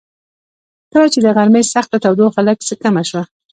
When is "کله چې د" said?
0.91-1.27